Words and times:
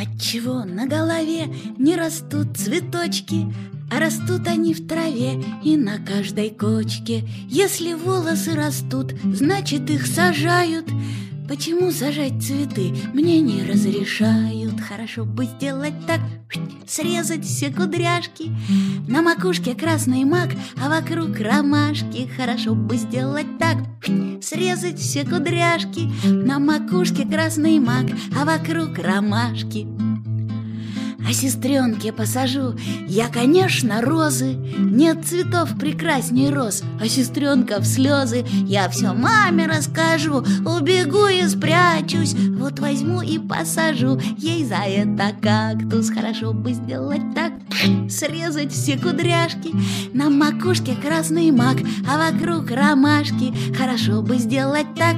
Отчего 0.00 0.64
на 0.64 0.86
голове 0.86 1.46
не 1.76 1.94
растут 1.94 2.56
цветочки, 2.56 3.52
а 3.90 4.00
растут 4.00 4.48
они 4.48 4.72
в 4.72 4.88
траве 4.88 5.44
и 5.62 5.76
на 5.76 5.98
каждой 5.98 6.48
кочке. 6.48 7.28
Если 7.50 7.92
волосы 7.92 8.54
растут, 8.54 9.12
значит 9.24 9.90
их 9.90 10.06
сажают. 10.06 10.86
Почему 11.50 11.90
сажать 11.90 12.40
цветы 12.40 12.94
мне 13.12 13.40
не 13.40 13.64
разрешают? 13.64 14.80
Хорошо 14.80 15.24
бы 15.24 15.46
сделать 15.46 15.94
так, 16.06 16.20
срезать 16.86 17.44
все 17.44 17.72
кудряшки. 17.72 18.52
На 19.08 19.20
макушке 19.20 19.74
красный 19.74 20.22
мак, 20.22 20.50
а 20.80 20.88
вокруг 20.88 21.40
ромашки. 21.40 22.30
Хорошо 22.36 22.76
бы 22.76 22.96
сделать 22.96 23.58
так, 23.58 23.78
срезать 24.40 25.00
все 25.00 25.24
кудряшки. 25.24 26.08
На 26.24 26.60
макушке 26.60 27.26
красный 27.26 27.80
мак, 27.80 28.06
а 28.40 28.44
вокруг 28.44 28.96
ромашки. 28.98 29.88
А 31.30 31.32
сестренке 31.32 32.12
посажу. 32.12 32.74
Я, 33.06 33.28
конечно, 33.28 34.02
розы. 34.02 34.54
Нет 34.54 35.24
цветов 35.24 35.78
прекрасней 35.78 36.50
роз. 36.50 36.82
А 37.00 37.06
сестренка 37.06 37.78
в 37.78 37.86
слезы. 37.86 38.44
Я 38.66 38.88
все 38.88 39.14
маме 39.14 39.68
расскажу. 39.68 40.38
Убегу 40.66 41.28
и 41.28 41.46
спрячусь. 41.46 42.34
Вот 42.34 42.80
возьму 42.80 43.22
и 43.22 43.38
посажу. 43.38 44.20
Ей 44.38 44.64
за 44.64 44.82
это 44.88 45.30
кактус. 45.40 46.10
Хорошо 46.10 46.52
бы 46.52 46.72
сделать 46.72 47.22
так. 47.32 47.52
Срезать 48.10 48.72
все 48.72 48.98
кудряшки. 48.98 49.72
На 50.12 50.30
макушке 50.30 50.96
красный 50.96 51.52
мак 51.52 51.76
А 52.08 52.32
вокруг 52.32 52.72
ромашки. 52.72 53.54
Хорошо 53.78 54.20
бы 54.20 54.36
сделать 54.38 54.96
так. 54.96 55.14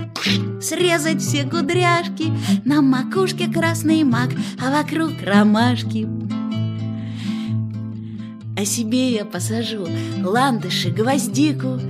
Срезать 0.61 1.23
все 1.23 1.45
кудряшки. 1.45 2.31
На 2.67 2.83
макушке 2.83 3.51
красный 3.51 4.05
мак 4.05 4.29
А 4.61 4.71
вокруг 4.71 5.13
ромашки 5.25 6.02
а 8.63 8.65
себе 8.65 9.13
я 9.13 9.25
посажу 9.25 9.89
ландыши, 10.23 10.91
гвоздику. 10.91 11.81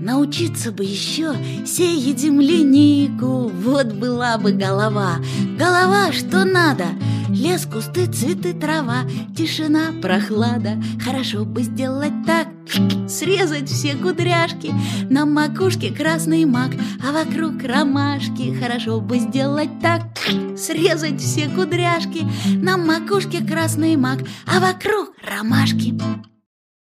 Научиться 0.00 0.72
бы 0.72 0.84
еще 0.84 1.34
сеять 1.66 2.20
землянику 2.20 3.48
Вот 3.48 3.92
была 3.92 4.38
бы 4.38 4.52
голова, 4.52 5.16
голова, 5.58 6.12
что 6.12 6.44
надо. 6.44 6.86
Лес, 7.28 7.66
кусты, 7.66 8.06
цветы, 8.06 8.54
трава, 8.54 9.02
тишина, 9.36 9.92
прохлада. 10.00 10.82
Хорошо 11.02 11.44
бы 11.44 11.62
сделать 11.62 12.12
так, 12.26 12.48
срезать 13.08 13.68
все 13.68 13.94
кудряшки. 13.94 14.72
На 15.10 15.26
макушке 15.26 15.92
красный 15.92 16.44
мак, 16.44 16.70
а 17.06 17.12
вокруг 17.12 17.62
ромашки. 17.64 18.54
Хорошо 18.54 19.00
бы 19.00 19.18
сделать 19.18 19.80
так, 19.82 20.13
срезать 20.56 21.20
все 21.20 21.48
кудряшки 21.48 22.26
На 22.46 22.76
макушке 22.76 23.44
красный 23.44 23.96
мак, 23.96 24.20
а 24.46 24.60
вокруг 24.60 25.12
ромашки 25.22 25.92